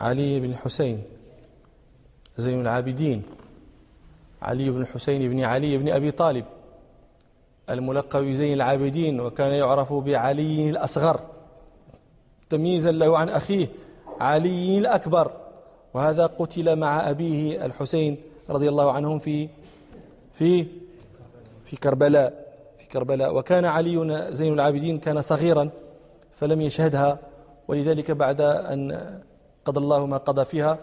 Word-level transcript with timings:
علي 0.00 0.40
بن 0.40 0.50
الحسين 0.50 1.02
زين 2.36 2.60
العابدين 2.60 3.22
علي 4.42 4.70
بن 4.70 4.80
الحسين 4.80 5.30
بن 5.30 5.40
علي 5.40 5.78
بن 5.78 5.88
أبي 5.88 6.10
طالب 6.10 6.44
الملقب 7.70 8.22
بزين 8.22 8.52
العابدين 8.54 9.20
وكان 9.20 9.52
يعرف 9.52 9.92
بعلي 9.92 10.70
الأصغر 10.70 11.20
تمييزا 12.50 12.90
له 12.90 13.18
عن 13.18 13.28
أخيه 13.28 13.68
علي 14.20 14.78
الأكبر. 14.78 15.32
وهذا 15.94 16.26
قتل 16.26 16.76
مع 16.76 17.10
أبيه 17.10 17.66
الحسين 17.66 18.16
رضي 18.50 18.68
الله 18.68 18.92
عنهم 18.92 19.18
في 19.18 19.48
في 20.32 20.66
في 21.64 21.76
كربلاء 21.76 22.56
في 22.78 22.86
كربلاء. 22.86 23.36
وكان 23.36 23.64
علي 23.64 24.26
زين 24.30 24.52
العابدين 24.52 24.98
كان 24.98 25.20
صغيرا 25.20 25.70
فلم 26.32 26.60
يشهدها. 26.60 27.18
ولذلك 27.68 28.10
بعد 28.10 28.40
أن 28.40 29.20
قضى 29.64 29.80
الله 29.80 30.06
ما 30.06 30.16
قضى 30.16 30.44
فيها 30.44 30.78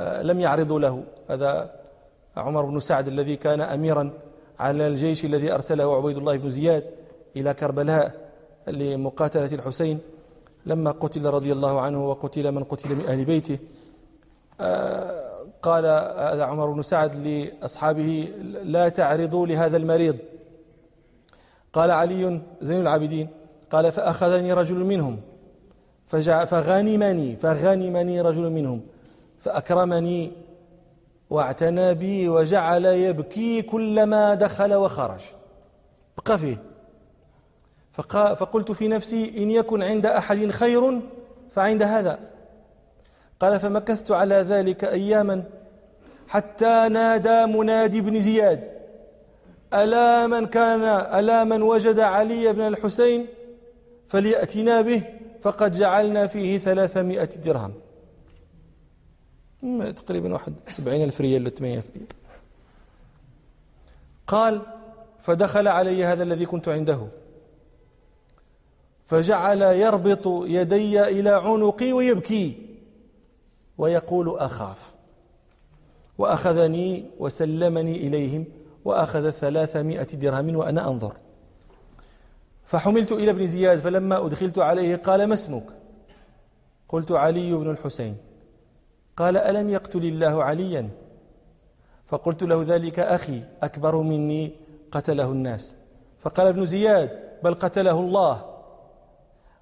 آه، 0.00 0.22
لم 0.22 0.40
يعرضوا 0.40 0.80
له. 0.80 1.04
هذا 1.28 1.80
عمر 2.36 2.64
بن 2.64 2.80
سعد 2.80 3.08
الذي 3.08 3.36
كان 3.36 3.60
أميرا 3.60 4.12
على 4.58 4.86
الجيش 4.86 5.24
الذي 5.24 5.52
أرسله 5.52 5.96
عبيد 5.96 6.16
الله 6.16 6.36
بن 6.36 6.50
زياد 6.50 6.84
إلى 7.36 7.54
كربلاء 7.54 8.14
لمقاتلة 8.68 9.54
الحسين. 9.54 9.98
لما 10.66 10.90
قتل 10.90 11.26
رضي 11.26 11.52
الله 11.52 11.80
عنه 11.80 12.10
وقتل 12.10 12.52
من 12.52 12.64
قتل 12.64 12.94
من 12.94 13.06
أهل 13.06 13.24
بيته 13.24 13.58
آه، 14.60 15.46
قال 15.62 15.84
هذا 16.32 16.44
عمر 16.44 16.70
بن 16.70 16.82
سعد 16.82 17.16
لأصحابه 17.16 18.28
لا 18.64 18.88
تعرضوا 18.88 19.46
لهذا 19.46 19.76
المريض. 19.76 20.16
قال 21.72 21.90
علي 21.90 22.40
زين 22.60 22.80
العابدين 22.80 23.28
قال 23.70 23.92
فأخذني 23.92 24.52
رجل 24.52 24.76
منهم. 24.76 25.20
فغنمني 26.10 27.36
فغنمني 27.36 28.20
رجل 28.20 28.50
منهم 28.50 28.80
فأكرمني 29.38 30.32
واعتنى 31.30 31.94
بي 31.94 32.28
وجعل 32.28 32.84
يبكي 32.84 33.62
كلما 33.62 34.34
دخل 34.34 34.74
وخرج. 34.74 35.20
بقى 36.18 36.38
فيه. 36.38 36.62
فقلت 38.34 38.72
في 38.72 38.88
نفسي 38.88 39.42
إن 39.42 39.50
يكن 39.50 39.82
عند 39.82 40.06
أحد 40.06 40.50
خير 40.50 41.00
فعند 41.50 41.82
هذا. 41.82 42.18
قال 43.40 43.60
فمكثت 43.60 44.10
على 44.10 44.34
ذلك 44.34 44.84
أياما 44.84 45.44
حتى 46.28 46.88
نادى 46.88 47.46
منادي 47.46 48.00
بن 48.00 48.20
زياد. 48.20 48.70
ألا 49.74 50.26
من 50.26 50.46
كان 50.46 50.82
ألا 51.18 51.44
من 51.44 51.62
وجد 51.62 52.00
علي 52.00 52.52
بن 52.52 52.60
الحسين 52.60 53.26
فليأتنا 54.08 54.80
به. 54.80 55.02
فقد 55.40 55.70
جعلنا 55.72 56.26
فيه 56.26 56.58
ثلاثمائة 56.58 57.24
درهم. 57.24 57.74
تقريبا 59.96 60.32
واحد 60.32 60.54
سبعين 60.68 61.02
ألف 61.02 61.20
ريال 61.20 61.42
ولا 61.42 61.74
ألف 61.74 61.90
ريال. 61.90 62.06
قال 64.26 64.62
فدخل 65.20 65.68
علي 65.68 66.04
هذا 66.04 66.22
الذي 66.22 66.46
كنت 66.46 66.68
عنده. 66.68 67.06
فجعل 69.04 69.62
يربط 69.62 70.26
يدي 70.26 71.02
إلى 71.02 71.30
عنقي 71.30 71.92
ويبكي 71.92 72.66
ويقول 73.78 74.38
أخاف. 74.38 74.92
وأخذني 76.18 77.04
وسلمني 77.18 77.96
إليهم 77.96 78.44
وأخذ 78.84 79.30
ثلاثمائة 79.30 80.02
درهم 80.02 80.56
وأنا 80.56 80.88
أنظر. 80.88 81.16
فحملت 82.70 83.12
إلى 83.12 83.30
ابن 83.30 83.46
زياد 83.46 83.78
فلما 83.78 84.26
أدخلت 84.26 84.58
عليه 84.58 84.96
قال 84.96 85.24
ما 85.24 85.34
اسمك؟ 85.34 85.64
قلت 86.88 87.12
علي 87.12 87.52
بن 87.52 87.70
الحسين. 87.70 88.16
قال 89.16 89.36
ألم 89.36 89.70
يقتل 89.70 90.04
الله 90.04 90.44
عليا؟ 90.44 90.88
فقلت 92.06 92.42
له 92.42 92.64
ذلك 92.68 92.98
أخي 92.98 93.42
أكبر 93.62 93.96
مني 93.96 94.52
قتله 94.92 95.32
الناس. 95.32 95.74
فقال 96.20 96.46
ابن 96.46 96.66
زياد 96.66 97.10
بل 97.42 97.54
قتله 97.54 98.00
الله. 98.00 98.60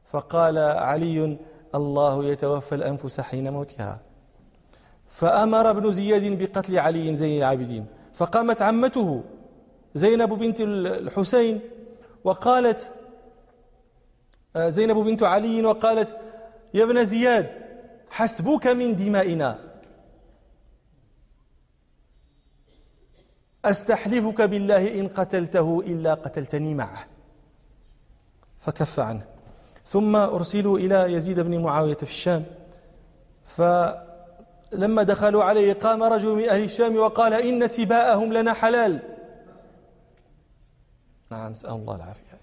فقال 0.04 0.58
علي 0.58 1.38
الله 1.75 2.25
يتوفى 2.25 2.75
الأنفس 2.75 3.20
حين 3.20 3.52
موتها. 3.52 4.00
فأمر 5.08 5.70
ابن 5.70 5.92
زياد 5.92 6.38
بقتل 6.38 6.78
علي 6.78 7.16
زين 7.16 7.38
العابدين. 7.38 7.86
فقامت 8.14 8.62
عمته 8.62 9.22
زينب 9.94 10.28
بنت 10.28 10.60
الحسين 10.60 11.60
وقالت 12.25 12.92
زينب 14.56 14.97
بنت 14.97 15.22
علي 15.22 15.64
وقالت 15.64 16.16
يا 16.75 16.84
ابن 16.84 17.04
زياد 17.04 17.50
حسبك 18.10 18.66
من 18.66 18.97
دمائنا. 18.97 19.59
أستحلفك 23.64 24.42
بالله 24.42 25.00
إن 25.00 25.08
قتلته 25.08 25.81
إلا 25.87 26.14
قتلتني 26.14 26.75
معه. 26.75 27.06
فكف 28.58 29.00
عنه. 29.00 29.26
ثم 29.87 30.16
أرسلوا 30.16 30.78
إلى 30.78 31.12
يزيد 31.12 31.41
بن 31.41 31.62
معاوية 31.62 31.94
في 31.97 32.03
الشام. 32.03 32.44
فلما 33.44 35.03
دخلوا 35.03 35.44
عليه 35.44 35.72
قام 35.72 36.03
رجل 36.03 36.37
من 36.37 36.48
أهل 36.48 36.64
الشام 36.64 36.97
وقال 36.97 37.34
إن 37.34 37.66
سباءهم 37.66 38.32
لنا 38.32 38.53
حلال. 38.53 39.03
نعم 41.31 41.50
نسأل 41.50 41.70
الله 41.70 41.97
العافية. 41.97 42.38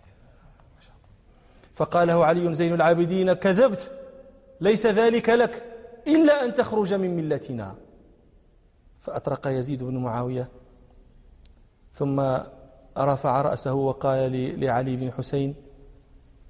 فقاله 1.76 2.26
علي 2.26 2.56
زين 2.56 2.74
العابدين 2.74 3.34
كذبت 3.34 3.92
ليس 4.62 4.86
ذلك 4.86 5.30
لك 5.30 5.64
إلا 6.08 6.46
أن 6.46 6.56
تخرج 6.56 6.94
من 6.94 7.16
ملتنا. 7.16 7.76
فأطرق 9.00 9.48
يزيد 9.48 9.84
بن 9.84 9.98
معاوية 9.98 10.50
ثم 11.94 12.38
رفع 12.98 13.42
رأسه 13.42 13.74
وقال 13.74 14.60
لعلي 14.60 14.96
بن 14.96 15.12
حسين 15.12 15.56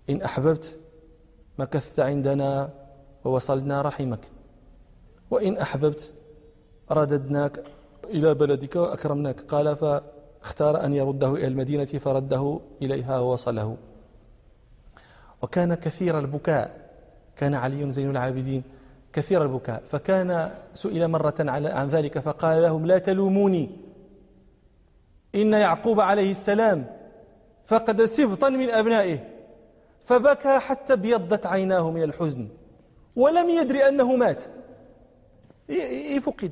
إن 0.09 0.21
أحببت 0.21 0.79
مكثت 1.59 1.99
عندنا 1.99 2.69
ووصلنا 3.23 3.81
رحمك 3.81 4.29
وإن 5.31 5.57
أحببت 5.57 6.13
رددناك 6.91 7.63
إلى 8.03 8.33
بلدك 8.33 8.75
وأكرمناك. 8.75 9.41
قال 9.41 9.75
فاختار 9.75 10.85
أن 10.85 10.93
يرده 10.93 11.33
إلى 11.33 11.47
المدينة 11.47 11.85
فرده 11.85 12.59
إليها 12.81 13.19
ووصله. 13.19 13.77
وكان 15.41 15.73
كثير 15.73 16.19
البكاء. 16.19 16.89
كان 17.35 17.53
علي 17.53 17.91
زين 17.91 18.09
العابدين 18.09 18.63
كثير 19.13 19.43
البكاء. 19.43 19.83
فكان 19.85 20.51
سئل 20.73 21.07
مرة 21.07 21.35
عن 21.39 21.87
ذلك 21.87 22.19
فقال 22.19 22.61
لهم 22.61 22.85
لا 22.85 22.97
تلوموني. 22.97 23.69
إن 25.35 25.53
يعقوب 25.53 26.01
عليه 26.01 26.31
السلام 26.31 26.85
فقد 27.65 28.05
سبطا 28.05 28.49
من 28.49 28.69
أبنائه 28.69 29.19
فبكى 30.05 30.59
حتى 30.59 30.93
ابيضت 30.93 31.45
عيناه 31.45 31.91
من 31.91 32.03
الحزن 32.03 32.47
ولم 33.15 33.49
يدري 33.49 33.87
أنه 33.87 34.15
مات. 34.15 34.41
فقد 36.21 36.51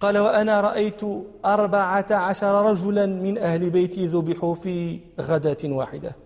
قال 0.00 0.18
وأنا 0.18 0.60
رأيت 0.60 1.00
أربعة 1.44 2.06
عشر 2.10 2.70
رجلا 2.70 3.06
من 3.06 3.38
أهل 3.38 3.70
بيتي 3.70 4.06
ذبحوا 4.06 4.54
في 4.54 5.00
غداة 5.20 5.56
واحدة. 5.64 6.16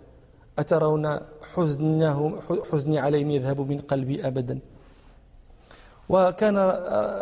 أترون 0.60 1.18
حزنهم 1.54 2.40
حزني 2.72 2.98
عليهم 2.98 3.30
يذهب 3.30 3.60
من 3.60 3.78
قلبي 3.78 4.26
أبدا. 4.26 4.58
وكان 6.08 6.56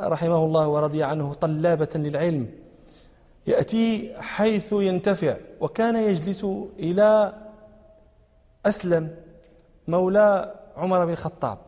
رحمه 0.05 0.45
الله 0.45 0.69
ورضي 0.69 1.03
عنه 1.03 1.35
طلابة 1.35 1.89
للعلم. 1.95 2.47
يأتي 3.47 4.15
حيث 4.17 4.73
ينتفع 4.73 5.37
وكان 5.61 5.97
يجلس 5.97 6.45
إلى 6.79 7.33
أسلم 8.67 9.17
مولى 9.89 10.55
عمر 10.77 11.05
بن 11.05 11.13
الخطاب. 11.13 11.59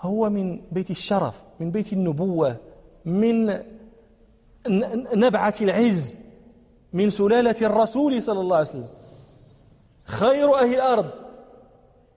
هو 0.00 0.30
من 0.30 0.60
بيت 0.72 0.90
الشرف 0.90 1.42
من 1.60 1.70
بيت 1.70 1.92
النبوة 1.92 2.56
من 3.04 3.58
نبعة 5.14 5.54
العز 5.60 6.16
من 6.92 7.10
سلالة 7.10 7.56
الرسول 7.62 8.22
صلى 8.22 8.40
الله 8.40 8.56
عليه 8.56 8.68
وسلم. 8.68 8.88
خير 10.10 10.54
أهل 10.54 10.74
الأرض. 10.74 11.10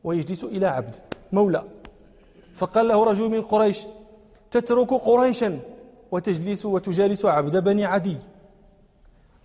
ويجلس 0.04 0.44
إلى 0.44 0.66
عبد 0.66 0.95
مولى. 1.31 1.63
فقال 2.56 2.88
له 2.88 3.04
رجل 3.04 3.30
من 3.30 3.42
قريش 3.42 3.88
تترك 4.51 4.94
قريشا 4.94 5.60
وتجلس 6.12 6.66
وتجالس 6.66 7.25
عبد 7.25 7.57
بني 7.57 7.86
عدي. 7.86 8.18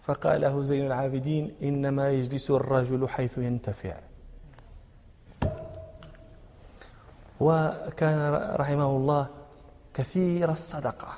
فقال 0.03 0.41
له 0.41 0.63
زين 0.63 0.87
العابدين 0.87 1.55
إنما 1.63 2.11
يجلس 2.11 2.51
الرجل 2.51 3.09
حيث 3.09 3.39
ينتفع. 3.39 4.01
وكان 7.41 8.35
رحمه 8.57 8.91
الله 8.97 9.27
كثير 9.95 10.51
الصدقة. 10.51 11.09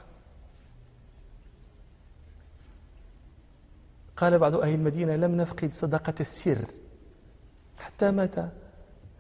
قال 4.17 4.39
بعض 4.39 4.55
أهل 4.55 4.75
المدينة 4.75 5.17
لم 5.17 5.37
نفقد 5.37 5.73
صدقة 5.73 6.15
السر. 6.21 6.59
حتى 7.81 8.11
مات 8.11 8.37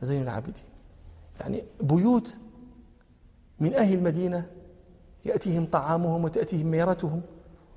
زين 0.02 0.22
العابدين. 0.22 0.64
يعني 1.40 1.64
بيوت 1.80 2.38
من 3.60 3.74
أهل 3.74 3.94
المدينة 3.94 4.46
يأتيهم 5.24 5.66
طعامهم 5.66 6.24
وتأتيهم 6.24 6.66
ميرتهم 6.66 7.22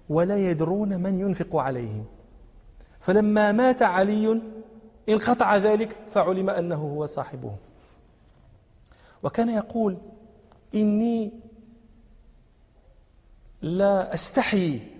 ولا 0.09 0.37
يدرون 0.37 1.01
من 1.01 1.19
ينفق 1.19 1.55
عليهم. 1.55 2.05
فلما 2.99 3.51
مات 3.51 3.81
علي 3.81 4.41
انقطع 5.09 5.57
ذلك 5.57 5.97
فعلم 6.09 6.49
أنه 6.49 6.75
هو 6.75 7.05
صاحبهم. 7.05 7.57
وكان 9.23 9.49
يقول 9.49 9.97
إني 10.75 11.31
لا 13.61 14.13
أستحي 14.13 14.92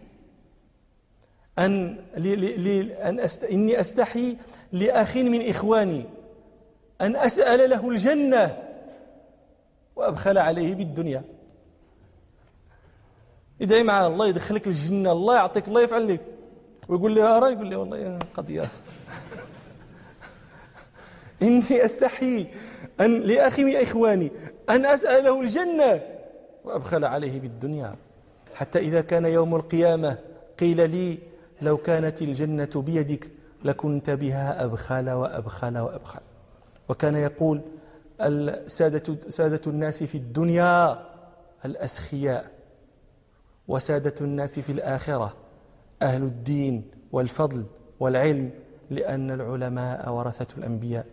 أن, 1.60 1.98
لي 2.18 2.36
لي 2.36 3.10
أن 3.10 3.20
أست 3.20 3.44
إني 3.44 3.80
أستحي 3.80 4.38
لأخ 4.72 5.18
من 5.18 5.50
إخواني 5.50 6.06
أن 7.02 7.16
أسأل 7.16 7.70
له 7.70 7.90
الجنة 7.90 8.58
وأبخل 9.96 10.38
عليه 10.38 10.76
بالدنيا. 10.76 11.24
يدعي 13.60 13.84
معاه 13.84 14.08
الله 14.08 14.28
يدخلك 14.28 14.68
الجنة 14.68 15.12
الله 15.12 15.36
يعطيك 15.36 15.68
الله 15.68 15.82
يفعل 15.82 16.14
لك. 16.14 16.22
ويقول 16.88 17.12
لي 17.12 17.22
أرى؟ 17.22 17.54
يقول 17.54 17.68
لي 17.68 17.76
والله 17.76 18.20
قضية. 18.38 18.62
إني 21.42 21.86
أستحي 21.86 22.48
أن 23.02 23.20
لأخي 23.20 23.64
من 23.64 23.76
إخواني 23.76 24.32
أن 24.70 24.86
أسأله 24.86 25.42
الجنة 25.42 26.02
وأبخل 26.64 27.06
عليه 27.06 27.40
بالدنيا. 27.40 27.96
حتى 28.56 28.80
إذا 28.80 29.02
كان 29.02 29.26
يوم 29.26 29.56
القيامة 29.56 30.18
قيل 30.60 30.90
لي 30.90 31.18
لو 31.64 31.78
كانت 31.78 32.22
الجنة 32.22 32.70
بيدك 32.76 33.32
لكنت 33.64 34.10
بها 34.10 34.64
أبخل 34.64 35.10
وأبخل 35.10 35.78
وأبخل. 35.78 36.20
وكان 36.90 37.16
يقول 37.16 37.62
السادة 38.22 39.18
سادة 39.30 39.62
الناس 39.68 40.04
في 40.04 40.16
الدنيا 40.18 41.06
الأسخياء 41.66 42.52
وسادة 43.68 44.14
الناس 44.22 44.60
في 44.60 44.72
الآخرة 44.72 45.34
أهل 46.02 46.24
الدين 46.24 46.92
والفضل 47.12 47.66
والعلم 48.00 48.52
لأن 48.90 49.32
العلماء 49.32 50.10
ورثة 50.10 50.58
الأنبياء. 50.58 51.06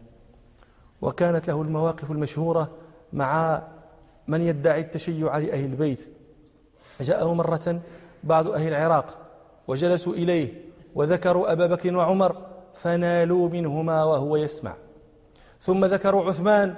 وكانت 1.03 1.49
له 1.49 1.63
المواقف 1.63 2.11
المشهورة 2.11 2.71
مع 3.13 3.63
من 4.29 4.41
يدعي 4.41 4.81
التشيع 4.81 5.39
لأهل 5.39 5.65
البيت. 5.65 6.09
جاءه 7.01 7.35
مرة 7.35 7.81
بعض 8.25 8.51
أهل 8.51 8.69
العراق 8.69 9.30
وجلسوا 9.71 10.15
إليه 10.15 10.49
وذكروا 10.95 11.53
أبا 11.53 11.67
بكر 11.67 11.97
وعمر 11.97 12.37
فنالوا 12.75 13.49
منهما 13.49 14.05
وهو 14.05 14.37
يسمع. 14.37 14.75
ثم 15.61 15.85
ذكروا 15.85 16.25
عثمان 16.25 16.75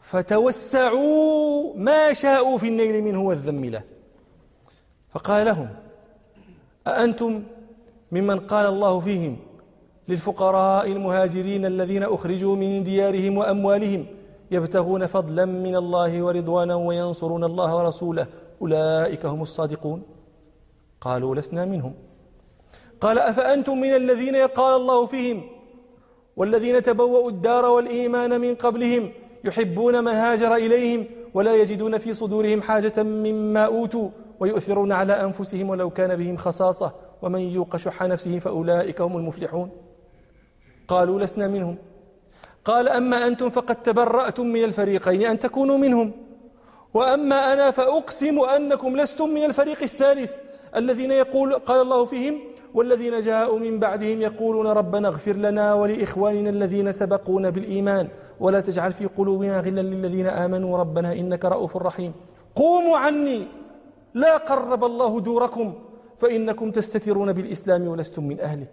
فتوسعوا 0.00 1.74
ما 1.76 2.12
شاءوا 2.12 2.58
في 2.58 2.68
النيل 2.68 3.02
منه 3.04 3.20
والذم 3.22 3.64
له. 3.64 3.82
فقال 5.10 5.46
لهم 5.46 5.68
أأنتم 6.86 7.42
ممن 8.12 8.40
قال 8.40 8.66
الله 8.66 9.00
فيهم 9.00 9.36
للفقراء 10.08 10.86
المهاجرين 10.92 11.66
الذين 11.66 12.02
أخرجوا 12.02 12.56
من 12.56 12.82
ديارهم 12.82 13.38
وأموالهم 13.38 14.06
يبتغون 14.50 15.06
فضلا 15.06 15.44
من 15.44 15.76
الله 15.76 16.22
ورضوانا 16.22 16.74
وينصرون 16.74 17.44
الله 17.44 17.76
ورسوله 17.76 18.26
أولئك 18.62 19.26
هم 19.26 19.42
الصادقون. 19.42 20.13
قالوا 21.04 21.34
لسنا 21.34 21.64
منهم. 21.64 21.94
قال 23.00 23.18
أفأنتم 23.18 23.80
من 23.80 23.94
الذين 23.94 24.36
قال 24.36 24.76
الله 24.76 25.06
فيهم 25.06 25.42
والذين 26.36 26.82
تبوأوا 26.82 27.30
الدار 27.30 27.64
والإيمان 27.64 28.40
من 28.40 28.54
قبلهم 28.54 29.12
يحبون 29.44 30.04
من 30.04 30.12
هاجر 30.12 30.54
إليهم 30.54 31.06
ولا 31.34 31.54
يجدون 31.54 31.98
في 31.98 32.14
صدورهم 32.14 32.62
حاجة 32.62 33.02
مما 33.02 33.64
أوتوا 33.66 34.08
ويؤثرون 34.40 34.92
على 34.92 35.12
أنفسهم 35.12 35.70
ولو 35.70 35.90
كان 35.90 36.16
بهم 36.16 36.36
خصاصة 36.36 36.92
ومن 37.22 37.40
يوق 37.40 37.76
شح 37.76 38.02
نفسه 38.02 38.38
فأولئك 38.38 39.00
هم 39.00 39.16
المفلحون. 39.16 39.70
قالوا 40.88 41.20
لسنا 41.20 41.48
منهم. 41.48 41.76
قال 42.64 42.88
أما 42.88 43.26
أنتم 43.26 43.50
فقد 43.50 43.82
تبرأتم 43.82 44.46
من 44.46 44.64
الفريقين 44.64 45.22
أن 45.22 45.38
تكونوا 45.38 45.78
منهم. 45.78 46.12
وأما 46.94 47.52
أنا 47.52 47.70
فأقسم 47.70 48.40
أنكم 48.40 48.96
لستم 48.96 49.28
من 49.28 49.44
الفريق 49.44 49.82
الثالث 49.82 50.32
الذين 50.76 51.10
يقول 51.10 51.54
قال 51.54 51.82
الله 51.82 52.04
فيهم 52.04 52.40
والذين 52.74 53.20
جاءوا 53.20 53.58
من 53.58 53.78
بعدهم 53.78 54.20
يقولون 54.20 54.66
ربنا 54.66 55.08
اغفر 55.08 55.36
لنا 55.36 55.74
ولإخواننا 55.74 56.50
الذين 56.50 56.92
سبقونا 56.92 57.50
بالإيمان 57.50 58.08
ولا 58.40 58.60
تجعل 58.60 58.92
في 58.92 59.06
قلوبنا 59.06 59.60
غلا 59.60 59.80
للذين 59.80 60.26
آمنوا 60.26 60.78
ربنا 60.78 61.12
إنك 61.12 61.44
رؤوف 61.44 61.76
رحيم. 61.76 62.12
قوموا 62.54 62.98
عني. 62.98 63.46
لا 64.14 64.36
قرب 64.36 64.84
الله 64.84 65.20
دوركم 65.20 65.74
فإنكم 66.16 66.70
تستترون 66.70 67.32
بالإسلام 67.32 67.88
ولستم 67.88 68.24
من 68.24 68.40
أهله. 68.40 68.66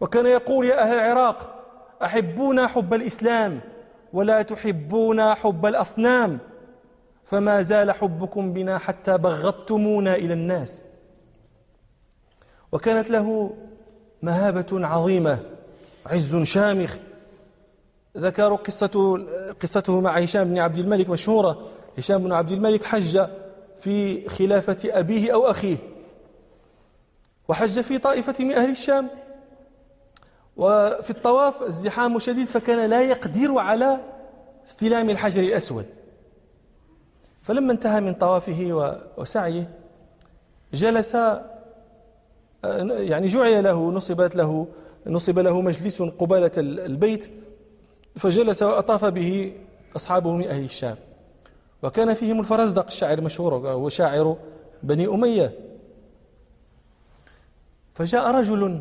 وكان 0.00 0.26
يقول 0.26 0.66
يا 0.66 0.82
أهل 0.82 0.94
العراق 0.94 1.64
أحبونا 2.02 2.66
حب 2.66 2.94
الإسلام 2.94 3.60
ولا 4.12 4.42
تحبون 4.42 5.34
حب 5.34 5.66
الأصنام 5.66 6.38
فما 7.24 7.62
زال 7.62 7.92
حبكم 7.92 8.52
بنا 8.52 8.78
حتى 8.78 9.18
بغضتمونا 9.18 10.14
إلى 10.16 10.32
الناس. 10.32 10.82
وكانت 12.72 13.10
له 13.10 13.56
مهابة 14.22 14.86
عظيمة 14.86 15.38
عز 16.06 16.36
شامخ. 16.36 16.96
ذكروا 18.16 18.56
قصته, 18.56 19.26
قصته 19.52 20.00
مع 20.00 20.18
هشام 20.18 20.48
بن 20.48 20.58
عبد 20.58 20.78
الملك 20.78 21.08
مشهورة. 21.08 21.66
هشام 21.98 22.22
بن 22.22 22.32
عبد 22.32 22.52
الملك 22.52 22.84
حج 22.84 23.26
في 23.78 24.28
خلافة 24.28 24.78
أبيه 24.84 25.34
أو 25.34 25.50
أخيه 25.50 25.76
وحج 27.48 27.80
في 27.80 27.98
طائفة 27.98 28.44
من 28.44 28.52
أهل 28.52 28.70
الشام. 28.70 29.08
وفي 30.56 31.10
الطواف 31.10 31.62
الزحام 31.62 32.18
شديد 32.18 32.46
فكان 32.46 32.90
لا 32.90 33.02
يقدر 33.02 33.58
على 33.58 34.00
استلام 34.66 35.10
الحجر 35.10 35.40
الأسود. 35.40 35.86
فلما 37.42 37.72
انتهى 37.72 38.00
من 38.00 38.14
طوافه 38.14 38.98
وسعيه 39.16 39.70
جلس 40.74 41.16
يعني 42.64 43.26
جعل 43.26 43.64
له 43.64 43.92
نصبت 43.92 44.36
له 44.36 44.66
نصب 45.06 45.38
له 45.38 45.60
مجلس 45.60 46.02
قبالة 46.02 46.50
البيت 46.58 47.30
فجلس 48.16 48.62
وأطاف 48.62 49.04
به 49.04 49.52
أصحابه 49.96 50.32
من 50.32 50.48
أهل 50.48 50.64
الشام. 50.64 50.96
وكان 51.82 52.14
فيهم 52.14 52.40
الفرزدق 52.40 52.86
الشاعر 52.86 53.18
المشهور 53.18 53.54
وشاعر 53.54 54.36
بني 54.82 55.06
أمية. 55.06 55.52
فجاء 57.94 58.30
رجل 58.30 58.80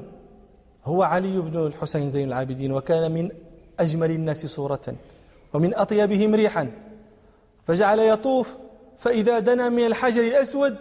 هو 0.86 1.03
علي 1.03 1.39
بن 1.39 1.65
الحسين 1.67 2.10
زين 2.10 2.27
العابدين 2.27 2.72
وكان 2.72 3.12
من 3.12 3.32
أجمل 3.79 4.12
الناس 4.12 4.46
صورة 4.46 4.96
ومن 5.53 5.75
أطيبهم 5.75 6.36
ريحا. 6.36 6.72
فجعل 7.65 8.00
يطوف 8.00 8.55
فإذا 8.98 9.39
دنا 9.39 9.70
من 9.70 9.86
الحجر 9.86 10.22
الأسود 10.22 10.75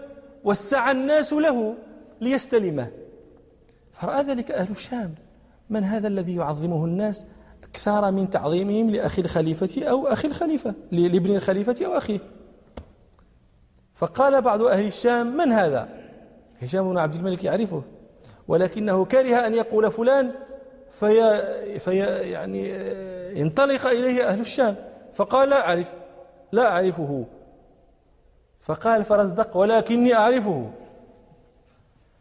وسع 0.45 0.91
الناس 0.91 1.33
له. 1.33 1.75
ليستلمه. 2.21 2.91
فرأى 3.93 4.23
ذلك 4.23 4.51
أهل 4.51 4.71
الشام. 4.71 5.15
من 5.71 5.85
هذا 5.85 6.09
الذي 6.09 6.37
يعظمه 6.37 6.85
الناس 6.85 7.27
أكثر 7.65 8.11
من 8.11 8.31
تعظيمهم 8.31 8.91
لأخي 8.91 9.23
الخليفة 9.23 9.85
أو 9.91 10.07
أخي 10.07 10.29
الخليفة 10.29 10.75
لابن 10.93 11.37
الخليفة 11.37 11.87
أو 11.87 11.97
أخيه؟ 11.97 12.21
فقال 13.95 14.43
بعض 14.43 14.63
أهل 14.63 14.87
الشام 14.87 15.37
من 15.37 15.53
هذا؟ 15.53 15.89
هشام 16.63 16.91
بن 16.91 16.99
عبد 16.99 17.15
الملك 17.15 17.45
يعرفه. 17.45 17.83
ولكنه 18.49 19.05
كره 19.05 19.47
أن 19.47 19.55
يقول 19.55 19.93
فلان 19.93 20.31
في, 20.91 21.41
في 21.79 21.97
يعني 22.31 22.73
ينطلق 23.41 23.87
إليه 23.87 24.29
أهل 24.29 24.41
الشام. 24.41 24.77
فقال 25.15 25.49
لا 25.49 25.69
أعرف 25.69 25.93
لا 26.53 26.71
أعرفه. 26.71 27.27
فقال 28.61 29.05
فرزدق 29.05 29.57
ولكني 29.57 30.15
أعرفه. 30.15 30.71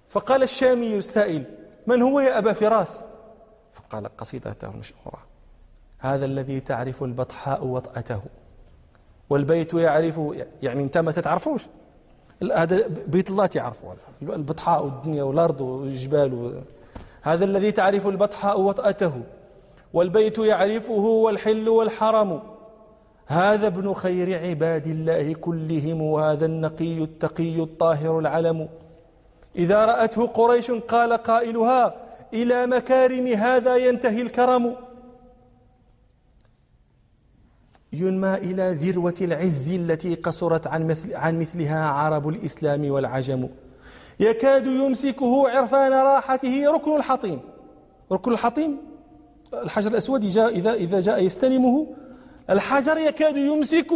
فقال 0.09 0.43
الشامي 0.43 0.97
السائل 0.97 1.43
من 1.87 2.01
هو 2.01 2.19
يا 2.19 2.37
أبا 2.37 2.53
فراس؟ 2.53 3.05
فقال 3.73 4.17
قصيدته 4.17 4.67
المشهورة 4.67 5.19
هذا 5.99 6.25
الذي 6.25 6.59
تعرف 6.59 7.03
البطحاء 7.03 7.65
وطأته 7.65 8.21
والبيت 9.29 9.73
يعرف 9.73 10.19
يعني 10.61 10.83
أنت 10.83 10.97
ما 10.97 11.11
تتعرفوش؟ 11.11 11.63
هذا 12.55 12.87
بيت 13.07 13.29
الله 13.29 13.45
تعرفه 13.45 13.93
البطحاء 14.21 14.85
والدنيا 14.85 15.23
والأرض 15.23 15.61
والجبال 15.61 16.63
هذا 17.21 17.45
الذي 17.45 17.71
تعرف 17.71 18.07
البطحاء 18.07 18.61
وطأته 18.61 19.21
والبيت 19.93 20.37
يعرفه 20.37 20.93
والحل 20.93 21.69
والحرم 21.69 22.39
هذا 23.25 23.67
ابن 23.67 23.93
خير 23.93 24.49
عباد 24.49 24.87
الله 24.87 25.33
كلهم 25.33 26.01
وهذا 26.01 26.45
النقي 26.45 27.03
التقي 27.03 27.63
الطاهر 27.63 28.19
العلم 28.19 28.69
إذا 29.55 29.85
رأته 29.85 30.27
قريش 30.27 30.71
قال 30.71 31.13
قائلها 31.13 31.95
إلى 32.33 32.67
مكارم 32.67 33.27
هذا 33.27 33.75
ينتهي 33.75 34.21
الكرم. 34.21 34.75
ينمى 37.93 38.33
إلى 38.33 38.71
ذروة 38.71 39.15
العز 39.21 39.73
التي 39.73 40.15
قصرت 40.15 40.67
عن, 40.67 40.87
مثل 40.87 41.15
عن 41.15 41.39
مثلها 41.39 41.85
عرب 41.85 42.29
الإسلام 42.29 42.91
والعجم. 42.91 43.49
يكاد 44.19 44.67
يمسكه 44.67 45.49
عرفان 45.49 45.93
راحته 45.93 46.71
ركن 46.71 46.95
الحطيم. 46.95 47.39
ركن 48.11 48.31
الحطيم؟ 48.31 48.77
الحجر 49.63 49.91
الأسود 49.91 50.23
إذا, 50.23 50.73
إذا 50.73 50.99
جاء 50.99 51.23
يستلمه. 51.23 51.87
الحجر 52.49 52.97
يكاد 52.97 53.37
يمسك 53.37 53.91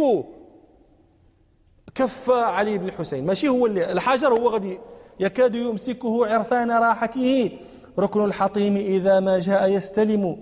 كف 1.94 2.30
علي 2.30 2.78
بن 2.78 2.86
الحسين. 2.86 3.26
ماشي 3.26 3.48
هو 3.48 3.66
اللي 3.66 3.92
الحجر 3.92 4.32
هو 4.32 4.48
غادي 4.48 4.78
يكاد 5.20 5.54
يمسكه 5.54 6.26
عرفان 6.26 6.70
راحته. 6.70 7.50
ركن 7.98 8.24
الحطيم 8.24 8.76
إذا 8.76 9.20
ما 9.20 9.38
جاء 9.38 9.68
يستلم. 9.68 10.36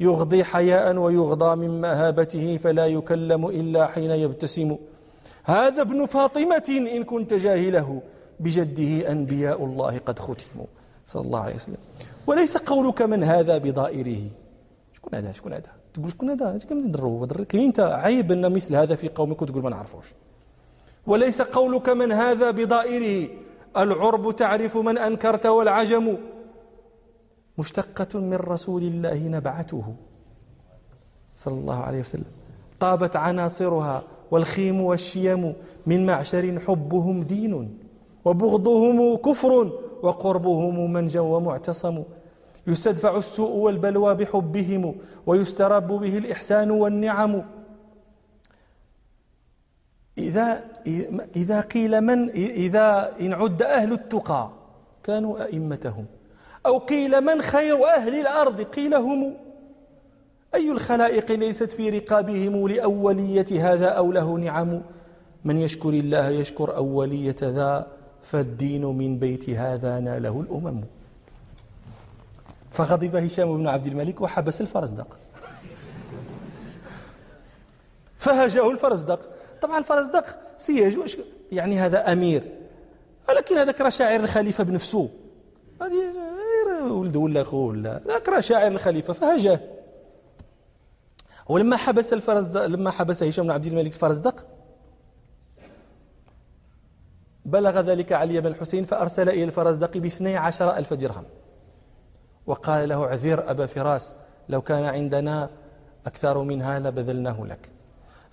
يغضي 0.00 0.44
حياء 0.44 0.96
ويغضى 0.96 1.56
من 1.56 1.80
مهابته 1.80 2.56
فلا 2.56 2.86
يكلم 2.86 3.46
إلا 3.46 3.86
حين 3.86 4.10
يبتسم. 4.10 4.76
هذا 5.44 5.82
ابن 5.82 6.06
فاطمة 6.06 6.88
إن 6.96 7.02
كنت 7.04 7.34
جاهله. 7.34 8.02
بجده 8.40 9.10
أنبياء 9.10 9.64
الله 9.64 9.98
قد 9.98 10.18
ختموا. 10.18 10.66
صلى 11.06 11.22
الله 11.22 11.40
عليه 11.40 11.54
وسلم. 11.54 11.76
وليس 12.26 12.56
قولك 12.56 13.02
من 13.02 13.24
هذا 13.24 13.58
بضائره. 13.58 14.22
شكون 14.94 15.14
هذا؟ 15.14 15.32
شكون 15.32 15.52
هذا؟ 15.52 15.70
تقول 15.94 16.10
شكون 16.10 16.30
هذا؟ 16.30 16.58
كم 16.68 16.78
ندرو 16.78 17.28
أنت 17.54 17.80
عيب 17.80 18.32
إن 18.32 18.52
مثل 18.52 18.76
هذا 18.76 18.94
في 18.94 19.08
قومك 19.08 19.42
وتقول 19.42 19.62
ما 19.62 19.70
نعرفوش. 19.70 20.06
وليس 21.06 21.42
قولك 21.42 21.88
من 21.88 22.12
هذا 22.12 22.50
بضائره. 22.50 23.43
العرب 23.76 24.36
تعرف 24.36 24.76
من 24.76 24.98
أنكرت 24.98 25.46
والعجم. 25.46 26.16
مشتقة 27.58 28.20
من 28.20 28.34
رسول 28.34 28.82
الله 28.82 29.28
نبعته. 29.28 29.94
صلى 31.36 31.54
الله 31.54 31.78
عليه 31.82 32.00
وسلم. 32.00 32.32
طابت 32.80 33.16
عناصرها 33.16 34.02
والخيم 34.30 34.80
والشيم. 34.80 35.54
من 35.86 36.06
معشر 36.06 36.58
حبهم 36.66 37.22
دين 37.22 37.78
وبغضهم 38.24 39.16
كفر 39.16 39.72
وقربهم 40.02 40.92
منجا 40.92 41.20
ومعتصم. 41.20 42.02
يستدفع 42.66 43.16
السوء 43.16 43.56
والبلوى 43.56 44.14
بحبهم 44.14 44.94
ويسترب 45.26 45.88
به 45.88 46.18
الإحسان 46.18 46.70
والنعم. 46.70 47.42
إذا 50.18 50.64
إذا 51.36 51.60
قيل 51.60 52.00
من 52.00 52.30
إذا 52.30 53.12
إن 53.20 53.32
عد 53.32 53.62
أهل 53.62 53.92
التقى 53.92 54.50
كانوا 55.04 55.44
أئمتهم. 55.44 56.06
أو 56.66 56.78
قيل 56.78 57.20
من 57.20 57.42
خير 57.42 57.86
أهل 57.86 58.20
الأرض 58.20 58.60
قيل 58.60 58.94
هم. 58.94 59.34
أي 60.54 60.70
الخلائق 60.70 61.32
ليست 61.32 61.72
في 61.72 61.90
رقابهم 61.90 62.68
لأولية 62.68 63.72
هذا 63.72 63.88
أو 63.88 64.12
له 64.12 64.38
نعم؟ 64.38 64.82
من 65.44 65.58
يشكر 65.58 65.88
الله 65.88 66.28
يشكر 66.28 66.76
أولية 66.76 67.36
ذا 67.42 67.86
فالدين 68.22 68.84
من 68.84 69.18
بيت 69.18 69.50
هذا 69.50 70.00
ناله 70.00 70.40
الأمم. 70.40 70.80
فغضب 72.72 73.16
هشام 73.16 73.56
بن 73.56 73.68
عبد 73.68 73.86
الملك 73.86 74.20
وحبس 74.20 74.60
الفرزدق. 74.60 75.18
فهجه 78.18 78.70
الفرزدق. 78.70 79.20
طبعا 79.64 79.78
الفرزدق 79.78 80.24
سيج 80.58 81.16
يعني 81.52 81.80
هذا 81.80 82.12
أمير. 82.12 82.42
ولكن 83.28 83.58
هذاك 83.58 83.80
راه 83.80 83.88
شاعر 83.88 84.20
الخليفة 84.20 84.64
بنفسه 84.64 85.10
هذه 85.82 86.92
ولده 86.92 87.20
ولا 87.20 87.40
اخوه 87.40 87.68
ولا 87.68 88.00
ذاك 88.06 88.28
راه 88.28 88.40
شاعر 88.40 88.66
الخليفة 88.66 89.12
فهجاه 89.12 89.60
ولما 91.48 91.76
حبس 91.76 92.12
الفرزدق 92.12 92.66
لما 92.66 92.90
حبس 92.90 93.22
هشام 93.22 93.44
بن 93.44 93.50
عبد 93.50 93.66
الملك 93.66 93.92
الفرزدق 93.92 94.46
بلغ 97.44 97.80
ذلك 97.80 98.12
علي 98.12 98.40
بن 98.40 98.46
الحسين 98.46 98.84
فأرسل 98.84 99.28
إلى 99.28 99.44
الفرزدق 99.44 99.96
باثني 99.96 100.36
عشر 100.36 100.76
ألف 100.76 100.94
درهم. 100.94 101.24
وقال 102.46 102.88
له 102.88 103.06
عذير 103.06 103.50
أبا 103.50 103.66
فراس 103.66 104.14
لو 104.48 104.62
كان 104.62 104.84
عندنا 104.84 105.50
أكثر 106.06 106.42
منها 106.42 106.78
لبذلناه 106.78 107.44
لك. 107.44 107.73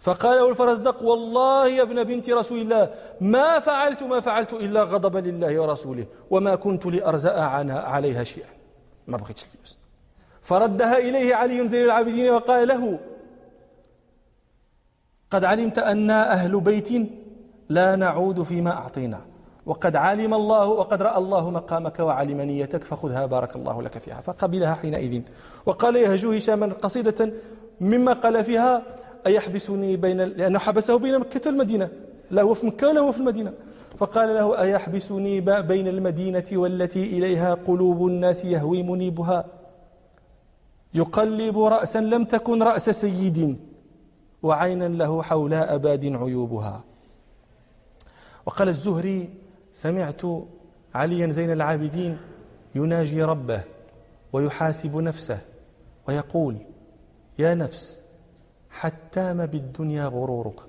فقال 0.02 0.38
له 0.38 0.50
الفرزدق 0.50 1.04
والله 1.04 1.68
يا 1.68 1.82
ابن 1.82 2.04
بنت 2.04 2.30
رسول 2.30 2.60
الله 2.62 2.90
ما 3.22 3.60
فعلت 3.60 4.04
ما 4.04 4.20
فعلت 4.20 4.54
إلا 4.54 4.84
غضبا 4.84 5.20
لله 5.20 5.62
ورسوله 5.62 6.06
وما 6.30 6.56
كنت 6.56 6.86
لأرزأ 6.86 7.42
عليها 7.94 8.24
شيئا. 8.24 8.50
ما 9.08 9.18
بغيتش 9.18 9.44
الفلوس. 9.44 9.78
فردها 10.42 10.98
إليه 10.98 11.36
علي 11.36 11.68
زين 11.68 11.86
العابدين 11.86 12.34
وقال 12.34 12.68
له 12.68 13.00
قد 15.30 15.46
علمت 15.46 15.80
أن 15.80 16.10
أهل 16.12 16.62
بيت 16.62 16.90
لا 17.70 17.96
نعود 17.96 18.44
فيما 18.44 18.72
أعطينا 18.72 19.22
وقد 19.66 19.96
علم 19.96 20.34
الله 20.34 20.68
وقد 20.68 21.02
رأى 21.02 21.18
الله 21.18 21.50
مقامك 21.50 22.00
وعلم 22.00 22.42
نيتك 22.42 22.84
فخذها 22.84 23.26
بارك 23.26 23.56
الله 23.56 23.82
لك 23.82 23.98
فيها. 23.98 24.22
فقبلها 24.22 24.74
حينئذ. 24.74 25.22
وقال 25.66 25.96
يهجو 25.96 26.32
هشاما 26.32 26.66
قصيدة 26.82 27.34
مما 27.82 28.14
قال 28.14 28.44
فيها 28.44 28.84
أيحبسني 29.26 29.98
بين 29.98 30.22
لأنه 30.22 30.60
حبسه 30.60 31.00
بين 31.00 31.20
مكة 31.20 31.42
والمدينة. 31.46 31.90
لا 32.32 32.42
هو 32.42 32.54
في 32.54 32.66
مكة 32.66 32.88
ولا 32.88 33.00
هو 33.00 33.12
في 33.12 33.18
المدينة. 33.18 33.54
فقال 33.98 34.36
له 34.36 34.62
أيحبسني 34.62 35.42
بين 35.42 35.88
المدينة 35.88 36.46
والتي 36.52 37.04
إليها 37.18 37.54
قلوب 37.54 38.08
الناس 38.08 38.46
يهوي 38.46 38.84
منيبها 38.84 39.46
يقلب 40.94 41.60
رأسا 41.60 41.98
لم 41.98 42.26
تكن 42.26 42.64
رأس 42.64 42.90
سيد 42.90 43.58
وعينا 44.44 44.88
له 44.88 45.22
حولاء 45.22 45.78
باد 45.78 46.06
عيوبها. 46.06 46.84
وقال 48.46 48.70
الزهري 48.70 49.30
سمعت 49.74 50.22
عليا 50.96 51.28
زين 51.28 51.52
العابدين 51.52 52.18
يناجي 52.76 53.24
ربه 53.24 53.62
ويحاسب 54.34 54.98
نفسه 54.98 55.40
ويقول 56.08 56.58
يا 57.40 57.54
نفس 57.54 58.01
حتام 58.72 59.46
بالدنيا 59.46 60.06
غرورك 60.06 60.60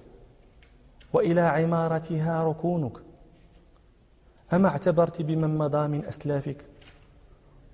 وإلى 1.13 1.41
عمارتها 1.41 2.45
ركونك 2.45 2.93
أما 4.53 4.69
اعتبرت 4.69 5.23
بمن 5.23 5.59
مضى 5.59 5.89
من 5.89 6.05
أسلافك 6.05 6.65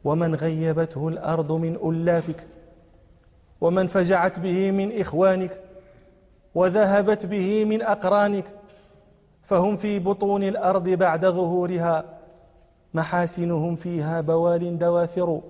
ومن 0.05 0.35
غيبته 0.35 1.09
الأرض 1.09 1.53
من 1.53 1.77
ألافك 1.77 2.47
ومن 3.61 3.87
فجعت 3.87 4.41
به 4.41 4.71
من 4.71 5.01
إخوانك 5.01 5.61
وذهبت 6.55 7.27
به 7.27 7.65
من 7.65 7.83
أقرانك 7.83 8.45
فهم 9.43 9.77
في 9.77 9.99
بطون 9.99 10.43
الأرض 10.43 10.89
بعد 10.89 11.27
ظهورها 11.27 12.05
محاسنهم 12.95 13.77
فيها 13.77 14.21
بوال 14.21 14.79
دواثر 14.79 15.41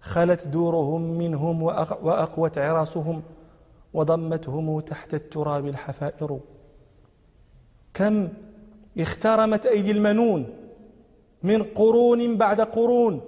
خلت 0.00 0.48
دورهم 0.48 1.00
منهم 1.02 1.62
وأقوت 2.02 2.58
عراسهم 2.58 3.22
وضمتهم 3.94 4.80
تحت 4.80 5.14
التراب 5.14 5.66
الحفائر. 5.66 6.40
كم 7.94 8.28
اخترمت 8.98 9.66
أيدي 9.66 9.90
المنون 9.90 10.46
من 11.42 11.62
قرون 11.62 12.36
بعد 12.36 12.60
قرون 12.60 13.20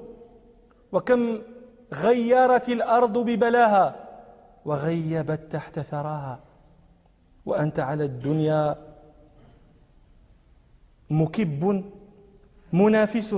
وكم 0.92 1.38
غيرت 1.92 2.68
الأرض 2.68 3.18
ببلاها 3.18 3.94
وغيبت 4.64 5.40
تحت 5.50 5.80
ثراها. 5.80 6.40
وأنت 7.46 7.78
على 7.78 8.04
الدنيا 8.04 8.76
مكب 11.10 11.84
منافس 12.72 13.36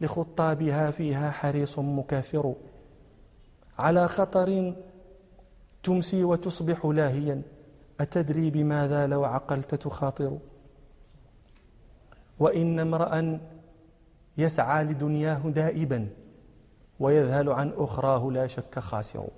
لخطابها 0.00 0.90
فيها 0.90 1.30
حريص 1.30 1.78
مكاثر. 1.78 2.54
على 3.78 4.08
خطر 4.08 4.74
تمسي 5.82 6.24
وتصبح 6.24 6.86
لاهيا. 6.86 7.42
أتدري 8.00 8.50
بماذا 8.50 9.06
لو 9.06 9.24
عقلت 9.24 9.74
تخاطر؟ 9.74 10.38
وإن 12.38 12.80
امرأ 12.80 13.40
يسعى 14.38 14.84
لدنياه 14.84 15.50
دائبا 15.50 16.08
ويذهل 17.00 17.48
عن 17.48 17.72
أخراه 17.76 18.30
لا 18.30 18.46
شك 18.46 18.78
خاسر. 18.78 19.28